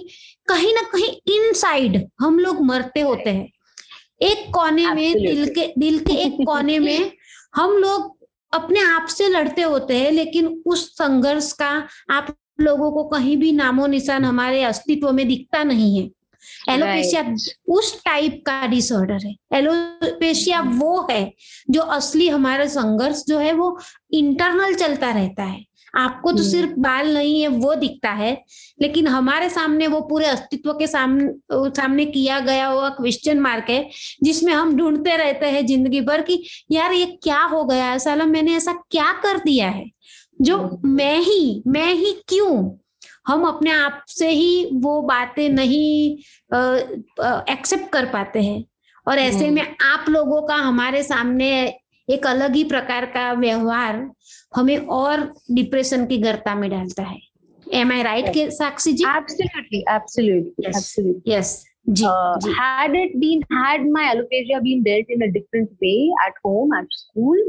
कहीं 0.49 0.75
ना 0.75 0.83
कहीं 0.93 1.13
इनसाइड 1.37 2.03
हम 2.21 2.39
लोग 2.39 2.61
मरते 2.67 3.01
होते 3.01 3.31
हैं। 3.31 3.49
एक 4.31 4.49
कोने 4.55 4.87
में 4.95 5.13
दिल 5.23 5.47
के 5.55 5.73
दिल 5.79 5.99
के 5.99 6.13
एक 6.25 6.37
कोने 6.47 6.79
में 6.79 7.11
हम 7.57 7.73
लोग 7.77 8.17
अपने 8.53 8.81
आप 8.81 9.07
से 9.07 9.29
लड़ते 9.29 9.63
होते 9.63 9.97
हैं 9.97 10.11
लेकिन 10.11 10.63
उस 10.67 10.95
संघर्ष 10.95 11.53
का 11.53 11.89
आप 12.11 12.37
लोगों 12.61 12.93
को 12.93 13.05
कहीं 13.05 13.37
भी 13.37 13.53
नामो 13.53 13.87
निशान 13.87 14.25
हमारे 14.25 14.63
अस्तित्व 14.63 15.13
में 15.13 15.29
दिखता 15.29 15.65
नहीं 15.65 16.01
है। 16.01 16.11
Alopecia 16.69 17.23
right. 17.23 17.49
उस 17.69 18.05
टाइप 18.05 18.43
का 18.47 18.67
डिसऑर्डर 18.67 19.27
है। 19.27 19.35
एलोपेशिया 19.53 20.61
वो 20.61 21.07
है 21.11 21.35
जो 21.71 21.81
असली 21.81 22.29
हमारा 22.29 22.67
संघर्ष 22.67 23.23
जो 23.29 23.39
है 23.39 23.53
वो 23.53 23.79
इंटरनल 24.11 24.75
चलता 24.75 25.11
रहता 25.11 25.43
है। 25.43 25.72
आपको 25.95 26.31
तो 26.31 26.37
हम्म। 26.37 26.51
सिर्फ़ 26.51 26.73
बाल 26.81 27.13
नहीं 27.15 27.41
है 27.43 27.49
वो 27.49 27.75
दिखता 27.75 28.11
है 28.13 28.33
लेकिन 28.81 29.09
हमारे 29.09 29.49
सामने 29.51 29.87
वो 29.87 30.01
पूरे 30.01 30.27
अस्तित्व 30.27 30.73
के 30.73 30.87
सामने 30.87 31.71
सामने 31.73 32.05
किया 32.07 32.39
गया 32.41 32.67
हुआ 32.67 32.89
क्वेश्चन 32.91 33.41
मार्क 33.41 33.71
है 33.71 33.89
जिसमें 34.25 34.53
हम 34.53 34.77
ढूंढते 34.77 35.17
रहते 35.17 35.47
हैं 35.47 35.67
ज़िंदगी 35.67 36.01
भर 36.03 36.23
कि 36.23 36.43
यार 36.73 36.93
ये 36.93 37.07
क्या 37.23 37.43
हो 37.45 37.65
गया 37.65 37.87
है 37.87 37.99
साला 37.99 38.25
मैंने 38.27 38.57
ऐसा 38.57 38.73
क्या 38.91 39.13
कर 39.23 39.39
दिया 39.41 39.69
है 39.71 39.91
जो 40.41 40.57
हम्म। 40.59 40.89
मैं 40.91 41.19
ही 41.21 41.63
मैं 41.67 41.93
ही 41.95 42.13
क्यों 42.29 42.55
हम 43.27 43.45
अपने 43.45 43.71
आप 43.73 44.05
से 44.09 44.29
ही 44.31 44.69
वो 44.75 45.01
बातें 45.03 45.49
नहीं 45.51 46.17
एक्सेप्ट 47.49 47.93
कर 47.93 48.07
पाते 48.07 48.41
हैं 48.41 48.65
और 49.07 49.19
ऐसे 49.19 49.45
हम्म। 49.45 49.55
में 49.55 49.77
आप 49.85 50.09
लोगों 50.09 50.43
का 50.43 50.55
हमारे 50.57 51.03
सामने 51.03 51.53
एक 52.09 52.27
अलग 52.27 52.55
ही 52.55 52.65
प्रकार 52.65 53.05
का 53.07 53.33
व्यवहार 53.33 53.97
हमें 54.57 54.77
और 55.01 55.21
डिप्रेशन 55.59 56.07
की 56.07 56.19
गर्ता 56.19 56.55
में 56.55 56.69
डालता 56.71 57.03
है 57.03 57.21
एम 57.81 57.93
आई 57.93 58.03
राइट 58.03 58.29
के 58.35 58.51
Sakshi 58.51 58.93
ji 59.01 59.05
absolutely 59.11 59.83
absolutely 59.97 60.65
Yes. 60.67 60.77
absolutely 60.81 61.33
yes 61.35 61.53
जी 61.99 62.05
uh, 62.05 62.39
जी 62.45 62.53
had 62.59 62.97
it 63.03 63.15
been 63.23 63.41
had 63.55 63.87
my 63.97 64.03
alopecia 64.15 64.61
been 64.67 64.83
dealt 64.89 65.13
in 65.17 65.25
a 65.29 65.31
different 65.37 65.71
way 65.85 65.97
at 66.27 66.41
home 66.49 66.75
at 66.81 66.99
school 67.03 67.41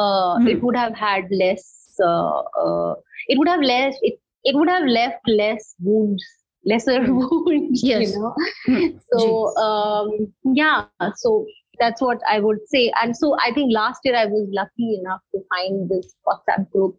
uh, 0.00 0.34
Hmm. 0.38 0.48
it 0.54 0.62
would 0.66 0.76
have 0.82 0.94
had 1.02 1.32
less 1.42 1.64
uh, 2.08 2.40
uh, 2.64 2.94
it 3.34 3.38
would 3.38 3.48
have 3.54 3.64
less 3.72 3.98
it, 4.10 4.18
it 4.44 4.58
would 4.60 4.72
have 4.74 4.88
left 4.98 5.32
less 5.42 5.70
wounds 5.90 6.26
lesser 6.72 6.98
Hmm. 7.06 7.18
wounds 7.22 7.82
Yes. 7.90 8.02
you 8.04 8.20
know 8.20 8.34
Hmm. 8.66 8.86
so 9.12 9.22
um, 9.66 10.12
yeah 10.60 11.10
so 11.24 11.34
that's 11.80 12.00
what 12.00 12.20
i 12.28 12.38
would 12.40 12.60
say. 12.74 12.84
And 13.02 13.16
so 13.16 13.32
i 13.46 13.50
think 13.52 13.72
last 13.72 14.00
year 14.04 14.16
i 14.16 14.26
was 14.26 14.46
lucky 14.60 14.88
enough 14.98 15.22
to 15.34 15.40
find 15.54 15.88
this 15.90 16.14
whatsapp 16.28 16.70
group 16.70 16.94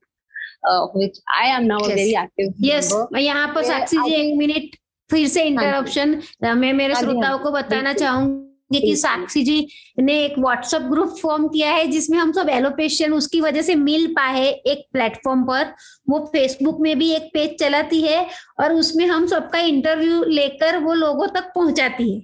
uh, 0.69 0.87
which 0.95 1.17
i 1.37 1.45
am 1.47 1.67
now 1.67 1.79
a 1.79 1.89
Yes. 1.89 1.99
very 1.99 2.15
active 2.15 2.51
member. 2.59 3.07
मैं 3.13 3.21
यहाँ 3.21 3.47
पर 3.55 3.63
साक्षी 3.63 3.97
जी 3.97 4.13
एक 4.15 4.35
minute 4.37 4.75
फिर 5.09 5.27
से 5.27 5.43
interruption 5.43 6.21
मैं 6.43 6.73
मेरे 6.73 6.93
हाँ 6.93 7.01
हाँ 7.01 7.11
श्रोताओं 7.11 7.39
को 7.39 7.51
बताना 7.51 7.93
चाहूँगी 7.93 8.79
कि 8.81 8.95
साक्षी 8.95 9.43
जी 9.43 9.67
ने 9.99 10.13
एक 10.23 10.37
व्हाट्सएप 10.39 10.81
ग्रुप 10.81 11.15
फॉर्म 11.21 11.47
किया 11.47 11.71
है 11.71 11.85
जिसमें 11.87 12.17
हम 12.17 12.31
सब 12.31 12.49
एलोपेशियन 12.49 13.13
उसकी 13.13 13.41
वजह 13.41 13.61
से 13.61 13.75
मिल 13.75 14.07
पाए 14.13 14.45
एक 14.47 14.85
प्लेटफॉर्म 14.93 15.43
पर। 15.43 15.73
वो 16.09 16.19
फेसबुक 16.33 16.81
में 16.81 16.97
भी 16.99 17.09
एक 17.11 17.29
पेज 17.33 17.57
चलाती 17.59 18.01
है 18.01 18.27
और 18.59 18.73
उसमें 18.73 19.05
हम 19.05 19.27
सबका 19.27 19.59
इंटरव्यू 19.59 20.23
लेकर 20.23 20.77
वो 20.77 20.93
लोगों 20.93 21.27
तक 21.27 21.51
पहुंचाती 21.55 22.13
है। 22.15 22.21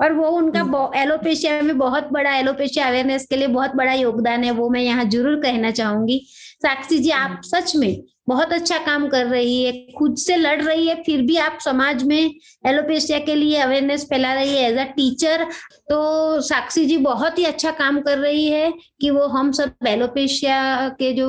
और 0.00 0.12
वो 0.12 0.28
उनका 0.30 0.60
एलोपेशिया 0.96 1.60
में 1.62 1.76
बहुत 1.78 2.08
बड़ा 2.12 2.34
एलोपेशिया 2.36 2.86
अवेयरनेस 2.88 3.26
के 3.26 3.36
लिए 3.36 3.48
बहुत 3.48 3.74
बड़ा 3.76 3.92
योगदान 3.94 4.44
है 4.44 4.50
वो 4.52 4.68
मैं 4.70 4.80
यहाँ 4.80 5.04
ज़रूर 5.06 5.40
कहना 5.42 5.70
चाहूँगी। 5.72 6.20
साक्षी 6.62 6.98
जी 6.98 7.10
आप 7.10 7.40
सच 7.44 7.74
में 7.76 8.02
बहुत 8.28 8.52
अच्छा 8.52 8.78
काम 8.78 9.06
कर 9.08 9.26
रही 9.26 9.62
है, 9.62 9.72
खुद 9.98 10.16
से 10.18 10.36
लड़ 10.36 10.62
रही 10.62 10.86
है, 10.86 10.94
फिर 11.02 11.20
भी 11.22 11.36
आप 11.38 11.58
समाज 11.60 12.02
में 12.04 12.34
एलोपेशिया 12.66 13.18
के 13.18 13.34
लिए 13.34 13.58
अवेयरनेस 13.58 14.04
फैला 14.04 14.32
रही 14.34 14.56
है 14.56 14.70
एज 14.70 14.78
अ 14.78 14.84
टीचर 14.92 15.44
तो 15.90 16.40
साक्षी 16.40 16.84
जी 16.86 16.96
बहुत 16.98 17.38
ही 17.38 17.44
अच्छा 17.44 17.70
काम 17.72 18.00
कर 18.00 18.18
रही 18.18 18.46
है 18.46 18.72
कि 19.00 19.10
वो 19.10 19.26
हम 19.26 19.52
सब 19.52 19.86
एलोपेशिया 19.88 20.88
के 20.98 21.12
जो 21.12 21.28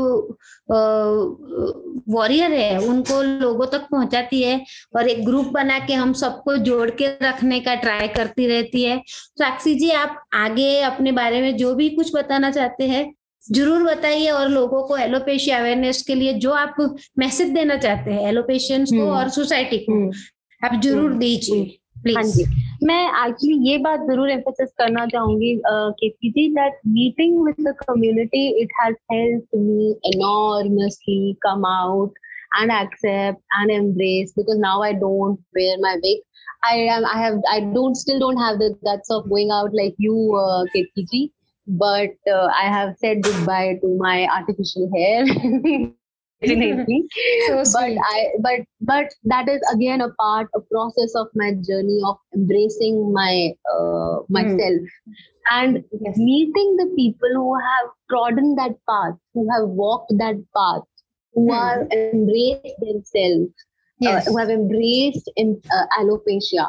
वॉरियर 2.10 2.52
है, 2.52 2.78
उनको 2.80 3.22
लोगों 3.22 3.66
तक 3.68 3.88
पहुंचाती 3.92 4.42
है 4.44 4.60
और 4.96 5.08
एक 5.10 5.24
ग्रुप 5.26 5.46
बना 5.54 5.78
के 5.80 5.94
हम 5.94 6.14
सबको 6.14 6.58
जोड़ 6.66 6.90
के 6.92 7.08
रखने 7.24 7.60
का 7.60 7.76
ट्राई 7.76 8.08
करती 8.08 8.48
रहती 8.48 8.84
है। 8.84 9.02
साक्षी 9.08 9.76
जी, 9.76 9.90
आप 9.92 10.24
आगे 10.36 10.80
अपने 10.82 11.12
बारे 11.12 11.42
में 11.42 11.56
जो 11.58 11.74
भी 11.76 11.90
कुछ 11.90 12.16
बताना 12.16 12.52
चाहते 12.52 12.88
हैं 12.88 13.06
ज़रूर 13.56 13.84
बताइए 13.84 14.30
और 14.30 14.48
लोगों 14.50 14.82
को 14.88 14.98
एलोपेशिया 14.98 15.60
अवेयरनेस 15.60 16.02
के 16.08 16.16
लिए 16.16 16.34
जो 16.46 16.52
आप 16.54 16.76
मैसेज 17.20 17.50
देना 17.54 17.78
चाहते 17.78 18.12
हैं 18.12 18.28
एलोपेशियंस 18.30 18.92
को 18.92 19.02
हम्म। 19.02 19.18
और 19.18 19.30
सोसाइटी 19.30 19.78
को 19.80 19.94
Hmm. 19.98 20.16
आप 20.62 20.80
ज़रूर 20.84 21.10
हम्म, 21.10 21.20
दीजिए 21.20 22.14
हाँ 22.16 22.24
जी 22.24 22.46
मैं 22.84 23.02
एक्चुअली 23.28 23.70
ये 23.70 23.78
बात 23.84 24.00
ज़रूर 24.08 24.30
एम्फोसिस 24.32 24.70
करना 24.78 25.06
चाहूँगी 25.06 25.56
KP 25.66 26.30
ji 26.32 26.48
that 26.56 26.80
meeting 26.88 27.40
with 27.46 27.68
the 27.68 27.74
community 27.80 28.48
it 28.62 28.70
has 28.82 28.96
helped 29.12 29.60
me 29.60 29.94
enormously 30.12 31.38
come 31.46 31.66
out 31.66 32.12
and 32.60 32.72
accept 32.72 33.42
and 33.60 33.72
embrace 33.72 34.34
because 34.34 34.60
now 34.60 34.82
I 34.82 34.94
don't 34.94 35.40
wear 35.56 35.78
my 35.80 35.96
wig. 36.04 36.20
I 36.64 36.76
am 36.92 37.06
I 37.06 37.18
have 37.18 37.36
I 37.50 37.60
don't 37.74 37.96
still 37.96 38.20
don't 38.20 38.38
have 38.38 38.60
the 38.60 38.70
guts 38.84 39.12
of 39.12 39.30
going 39.30 39.52
out 39.52 39.74
like 39.74 39.96
you, 39.98 40.16
uh, 40.36 40.64
KPG, 40.76 41.20
but 41.68 42.12
uh, 42.32 42.48
I 42.62 42.66
have 42.70 42.96
said 42.98 43.24
goodbye 43.24 43.80
to 43.82 43.98
my 44.00 44.28
artificial 44.36 44.90
hair. 44.96 45.26
So 47.48 47.64
but 47.76 47.92
i 48.10 48.28
but 48.44 48.62
but 48.90 49.08
that 49.32 49.48
is 49.50 49.62
again 49.74 50.02
a 50.02 50.10
part 50.22 50.48
a 50.56 50.60
process 50.72 51.14
of 51.22 51.28
my 51.36 51.52
journey 51.68 52.00
of 52.10 52.18
embracing 52.36 53.12
my 53.14 53.52
uh, 53.74 54.18
myself 54.30 54.82
and 55.52 55.84
Yes. 56.00 56.24
meeting 56.30 56.76
the 56.82 56.88
people 56.98 57.30
who 57.40 57.54
have 57.68 57.90
trodden 58.12 58.56
that 58.62 58.76
path 58.92 59.16
who 59.34 59.48
have 59.54 59.68
walked 59.84 60.14
that 60.24 60.40
path 60.60 60.84
who 61.34 61.52
Hmm. 61.52 61.68
are 61.68 61.88
embraced 61.92 62.64
themselves 62.68 63.52
uh, 64.06 64.20
who 64.26 64.38
have 64.38 64.50
embraced 64.50 65.30
in 65.36 65.52
uh, 65.72 65.86
alopecia 66.00 66.66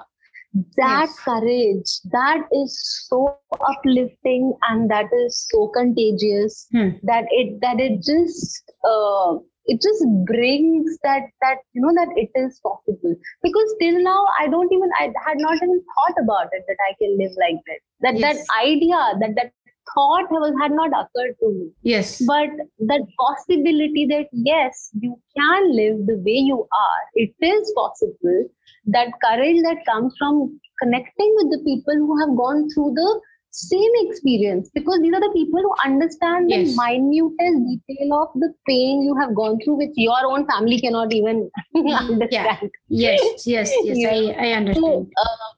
that 0.77 1.09
Yes. 1.09 1.19
courage 1.25 1.91
that 2.13 2.43
is 2.53 2.75
so 3.09 3.25
uplifting 3.39 4.25
and 4.69 4.91
that 4.91 5.07
is 5.13 5.47
so 5.51 5.69
contagious 5.75 6.69
Hmm. 6.73 6.89
that 7.03 7.25
it 7.31 7.61
that 7.61 7.79
it 7.81 8.03
just 8.03 8.63
uh, 8.85 9.37
it 9.67 9.81
just 9.81 10.05
brings 10.27 10.99
that 11.03 11.23
that 11.41 11.59
you 11.73 11.83
know 11.83 11.93
that 11.99 12.09
it 12.17 12.31
is 12.35 12.59
possible 12.63 13.15
because 13.43 13.75
till 13.81 13.99
now 14.03 14.21
i 14.41 14.47
don't 14.49 14.73
even 14.73 14.91
i 15.01 15.07
had 15.27 15.39
not 15.39 15.57
even 15.63 15.81
thought 15.95 16.19
about 16.25 16.49
it 16.59 16.65
that 16.69 16.83
i 16.89 16.93
can 17.03 17.17
live 17.23 17.35
like 17.45 17.61
that 17.69 17.81
that 18.07 18.21
Yes. 18.21 18.37
that 18.39 18.57
idea 18.67 19.01
that 19.21 19.35
that 19.41 19.53
thought 19.95 20.35
had 20.63 20.73
not 20.73 20.91
occurred 21.01 21.35
to 21.41 21.49
me 21.53 21.67
Yes. 21.83 22.23
but 22.27 22.51
that 22.93 23.03
possibility 23.25 24.07
that 24.13 24.27
yes 24.33 24.91
you 25.01 25.15
can 25.37 25.73
live 25.81 25.99
the 26.07 26.19
way 26.29 26.39
you 26.51 26.61
are 26.83 27.03
it 27.15 27.35
is 27.55 27.73
possible 27.81 28.39
that 28.87 29.09
courage 29.25 29.63
that 29.63 29.85
comes 29.91 30.15
from 30.19 30.61
connecting 30.83 31.35
with 31.41 31.51
the 31.57 31.63
people 31.65 31.95
who 31.95 32.19
have 32.21 32.37
gone 32.37 32.69
through 32.75 32.93
the 32.95 33.21
same 33.51 33.91
experience 34.01 34.71
because 34.75 34.99
these 35.03 35.15
are 35.15 35.21
the 35.21 35.33
people 35.35 35.61
who 35.67 35.73
understand 35.85 36.51
Yes. 36.51 36.69
the 36.69 36.83
minutest 36.83 37.57
detail 37.69 38.15
of 38.23 38.29
the 38.43 38.53
pain 38.69 39.03
you 39.03 39.15
have 39.21 39.35
gone 39.35 39.59
through 39.65 39.77
which 39.79 39.97
your 39.97 40.21
own 40.27 40.47
family 40.51 40.79
cannot 40.81 41.13
even 41.13 41.51
understand 41.97 42.71
Yes. 42.89 43.21
Yes. 43.47 43.73
Yes. 43.83 43.97
Yeah. 44.03 44.11
I 44.11 44.49
I 44.49 44.53
understand. 44.53 44.85
so, 44.85 45.23
uh, 45.25 45.49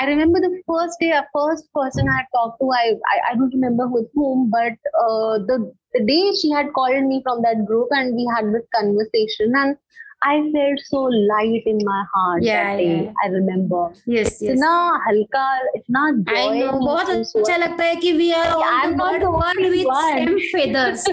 I 0.00 0.06
remember 0.06 0.38
the 0.40 0.62
first 0.66 0.98
day, 1.00 1.10
a 1.10 1.26
first 1.34 1.64
person 1.74 2.08
I 2.08 2.18
had 2.18 2.26
talked 2.34 2.60
to, 2.60 2.70
I, 2.70 2.92
I, 3.12 3.16
I 3.30 3.34
don't 3.34 3.52
remember 3.52 3.88
with 3.88 4.06
whom, 4.14 4.48
but 4.50 4.74
uh, 5.04 5.38
the, 5.48 5.72
the 5.94 6.04
day 6.04 6.32
she 6.40 6.50
had 6.50 6.72
called 6.72 7.02
me 7.04 7.20
from 7.24 7.42
that 7.42 7.64
group 7.66 7.88
and 7.90 8.14
we 8.14 8.28
had 8.36 8.46
this 8.54 8.62
conversation 8.74 9.52
and 9.56 9.76
I 10.24 10.34
felt 10.52 10.78
so 10.84 11.00
light 11.30 11.64
in 11.66 11.78
my 11.84 12.04
heart 12.14 12.44
Yeah, 12.44 12.62
that 12.62 12.76
day. 12.78 13.04
yeah. 13.06 13.12
I 13.24 13.26
remember. 13.30 13.80
yes 14.06 14.38
yes 14.40 14.52
इतना 14.54 14.70
हल्का 15.08 15.46
इतना 15.78 16.02
I 16.06 16.36
joy 16.36 16.60
know 16.60 16.78
बहुत 16.84 17.08
महसूस 17.08 17.32
हुआ। 17.36 17.42
अच्छा 17.42 17.56
लगता 17.64 17.84
है 17.84 17.96
कि 18.04 18.12
we 18.20 18.28
are 18.42 18.46
all 18.54 18.62
I'm 18.62 18.92
the 18.92 18.96
not 19.02 19.12
bird 19.12 19.22
the 19.22 19.32
born 19.32 19.58
only 19.58 19.70
with 19.70 19.86
one. 19.86 20.12
same 20.14 20.38
feathers 20.54 21.08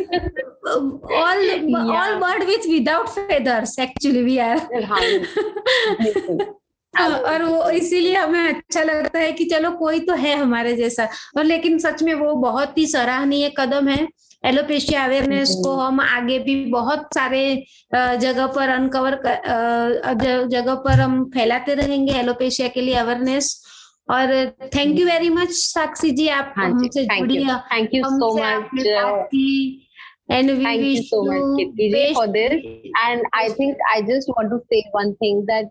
all 1.21 1.41
Yeah. 1.41 1.89
all 1.97 2.19
bird 2.25 2.45
with 2.51 2.69
without 2.75 3.09
feathers 3.17 3.73
actually 3.87 4.23
we 4.29 4.39
are 4.39 4.59
हाँ, 4.93 5.01
बिल्कुल। 6.03 6.45
और 7.00 7.42
वो 7.42 7.70
इसीलिए 7.70 8.16
हमें 8.16 8.48
अच्छा 8.48 8.82
लगता 8.82 9.18
है 9.18 9.32
कि 9.32 9.44
चलो 9.44 9.70
कोई 9.78 10.00
तो 10.00 10.14
है 10.14 10.34
हमारे 10.38 10.74
जैसा। 10.76 11.08
और 11.38 11.44
लेकिन 11.44 11.78
सच 11.78 12.02
में 12.02 12.12
वो 12.14 12.34
बहुत 12.42 12.78
ही 12.78 12.86
सराहनीय 12.86 13.52
कदम 13.58 13.88
है। 13.88 14.06
एलोपेशिया 14.46 15.04
अवेयरनेस 15.04 15.54
को 15.64 15.74
हम 15.76 16.00
आगे 16.00 16.38
भी 16.38 16.54
बहुत 16.72 17.08
सारे 17.14 17.44
जगह 17.94 18.46
पर 18.56 18.68
अनकवर 18.68 19.20
जगह 20.50 20.74
पर 20.84 21.00
हम 21.00 21.24
फैलाते 21.34 21.74
रहेंगे 21.74 22.12
एलोपेशिया 22.20 22.68
के 22.74 22.80
लिए 22.80 22.94
अवेयरनेस। 23.04 23.46
और 24.10 24.34
thank 24.74 24.98
you 24.98 25.06
very 25.06 25.28
much 25.30 25.50
Sakshi 25.50 26.10
ji 26.16 26.28
आप 26.28 26.52
हाँ 26.56 26.70
हमसे 26.70 27.04
जुड़ी 27.04 27.44
thank 27.44 27.94
you 27.94 28.02
so 28.04 28.34
much 28.36 28.84
and 30.30 30.50
we 30.50 30.64
Thank 30.64 30.84
you 30.84 31.00
so 31.06 31.18
much, 31.22 31.48
Kirti 31.56 31.86
ji, 31.92 32.02
for 32.14 32.26
this. 32.34 32.52
And 33.06 33.24
I 33.38 33.48
think 33.56 33.82
I 33.94 33.96
just 34.02 34.28
want 34.28 34.52
to 34.52 34.58
say 34.70 34.78
one 34.92 35.10
thing 35.16 35.40
that 35.48 35.66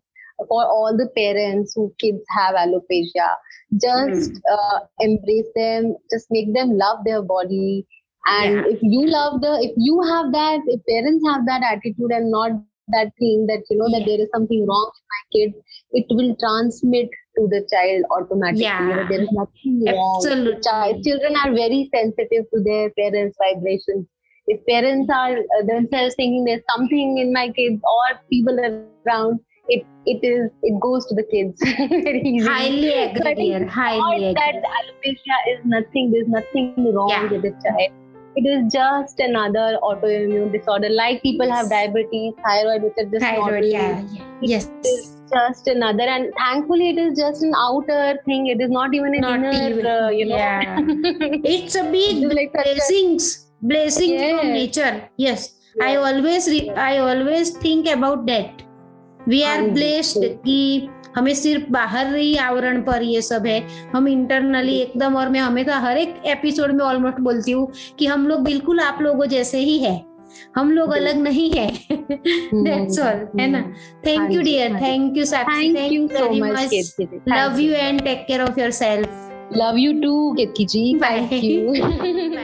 for 0.48 0.64
all 0.66 0.96
the 0.98 1.08
parents 1.16 1.74
who 1.76 1.94
kids 2.00 2.22
have 2.30 2.56
alopecia, 2.56 3.30
just 3.82 4.32
uh, 4.52 4.80
embrace 5.00 5.48
them, 5.56 5.96
just 6.12 6.28
make 6.32 6.54
them 6.54 6.78
love 6.78 7.00
their 7.06 7.22
body. 7.22 7.86
And 8.26 8.56
Yeah. 8.56 8.64
if 8.68 8.80
you 8.82 9.06
love 9.08 9.42
the, 9.42 9.60
if 9.62 9.74
you 9.78 10.02
have 10.02 10.32
that, 10.32 10.62
if 10.68 10.82
parents 10.88 11.26
have 11.28 11.46
that 11.46 11.64
attitude 11.64 12.12
and 12.12 12.32
not 12.32 12.52
that 12.52 12.80
thing 12.90 13.46
that 13.48 13.64
you 13.70 13.78
know 13.78 13.90
that 13.92 14.06
there 14.06 14.20
is 14.20 14.30
something 14.34 14.66
wrong 14.68 14.68
with 14.68 15.04
my 15.14 15.22
kid, 15.32 15.54
it 15.92 16.06
will 16.10 16.36
transmit 16.40 17.10
to 17.38 17.48
the 17.48 17.66
child 17.72 18.04
automatically. 18.12 18.64
You 18.64 18.96
know, 18.96 19.06
there 19.10 19.22
is 19.22 19.32
nothing 19.32 19.84
wrong. 19.86 20.16
Absolutely. 20.18 20.62
Child, 20.62 21.04
children 21.04 21.36
are 21.36 21.52
very 21.54 21.90
sensitive 21.94 22.46
to 22.54 22.64
their 22.64 22.90
parents' 22.92 23.38
vibrations 23.38 24.08
if 24.48 24.66
parents 24.66 25.10
are 25.14 25.38
uh, 25.38 25.66
themselves 25.66 26.16
thinking 26.16 26.44
there's 26.44 26.64
something 26.76 27.18
in 27.18 27.32
my 27.32 27.50
kids 27.50 27.82
or 27.84 28.20
people 28.30 28.60
around 28.60 29.40
it 29.70 29.86
it 30.06 30.20
is 30.24 30.52
it 30.62 30.80
goes 30.80 31.06
to 31.08 31.16
the 31.16 31.24
kids 31.24 31.62
very 31.90 32.22
easily. 32.22 32.48
Highly 32.54 32.94
agree 33.04 33.34
dear 33.36 33.68
highly 33.68 34.34
not 34.34 34.36
that 34.36 34.56
alopecia 34.78 35.38
is 35.52 35.60
nothing 35.66 36.12
there's 36.12 36.28
nothing 36.28 36.74
wrong 36.94 37.10
Yeah. 37.10 37.30
with 37.32 37.42
the 37.44 37.52
child. 37.66 37.92
It 38.36 38.48
is 38.50 38.74
just 38.74 39.20
another 39.20 39.78
autoimmune 39.84 40.52
disorder. 40.52 40.90
Like 40.90 41.22
people 41.22 41.52
have 41.52 41.70
diabetes 41.70 42.34
thyroid 42.46 42.82
which 42.82 42.94
are 42.98 43.06
just 43.06 43.24
thyroid 43.24 43.66
yeah, 43.66 44.02
yeah. 44.12 44.24
yes. 44.42 44.66
It 44.84 44.88
is 44.88 45.22
just 45.32 45.68
another 45.68 46.04
and 46.04 46.34
thankfully 46.40 46.90
it 46.90 46.98
is 46.98 47.18
just 47.20 47.44
an 47.44 47.54
outer 47.56 48.18
thing. 48.26 48.48
It 48.48 48.60
is 48.60 48.72
not 48.72 48.94
even 48.96 49.14
an 49.14 49.22
Not 49.22 49.40
inner 49.40 49.70
even- 49.70 49.86
uh, 49.86 50.10
you 50.10 50.26
know? 50.26 50.36
yeah. 50.36 50.80
it's 51.56 51.76
a 51.76 51.84
big 51.84 52.18
It 52.18 52.26
is 52.26 52.34
like 52.34 52.54
blessings 52.54 53.48
blessings 53.62 54.20
from 54.40 54.48
nature. 54.52 55.08
Yes. 55.16 55.54
I 55.82 55.96
always 55.96 56.48
re- 56.48 56.70
i 56.72 56.98
always 56.98 57.52
think 57.58 57.88
about 57.88 58.26
that 58.28 58.63
we 59.30 59.44
are 59.44 59.48
हाँ 59.48 59.58
जी, 59.58 59.70
blessed 59.70 60.20
बिल्कुल। 60.20 60.40
कि 60.46 60.90
हमें 61.16 61.34
सिर्फ़ 61.34 61.72
बाहर 61.72 62.16
ही 62.16 62.36
आवरण 62.36 62.82
पर 62.82 63.04
ये 63.04 63.22
सब 63.22 63.46
है। 63.46 63.68
हम 63.96 64.08
इंटरनली 64.08 64.78
एकदम 64.78 65.16
और 65.16 65.30
मैं 65.30 65.40
हमेशा 65.40 65.78
हर 65.78 65.98
एक 65.98 66.16
एपिसोड 66.26 66.72
में 66.72 66.86
ऑलमोस्ट 66.86 67.20
बोलती 67.20 67.52
हूँ 67.52 67.72
कि 68.00 68.06
हम 68.06 68.28
लोग 68.28 68.40
बिल्कुल 68.40 68.80
आप 68.80 68.98
लोगों 69.02 69.26
जैसे 69.26 69.58
ही 69.58 69.80
है। 69.80 70.06
हम 70.56 70.72
लोग 70.72 70.92
अलग 70.92 71.18
नहीं 71.18 71.52
है। 71.52 71.72
दैट्स 71.92 73.00
ऑल 73.00 73.42
है 73.42 73.48
ना? 73.48 73.74
थैंक 74.08 74.08
यू 74.08 74.20
हाँ 74.20 74.30
जी, 74.30 74.38
डियर 74.38 74.72
हाँ 74.72 74.80
जी। 74.80 74.86
Thank 74.86 75.18
you 75.18 75.26
Sakshi 75.26 75.74
Thank 75.74 75.94
you 75.94 76.08
so 76.08 76.14
very 76.14 76.42
much, 76.42 76.70
Kirti. 76.70 77.08
Thank 77.08 77.28
love 77.28 77.60
you 77.60 77.76
and 77.76 78.06
take 78.06 78.28
care 78.28 78.50
of 78.50 78.58
yourself. 78.58 79.08
Love 79.56 79.78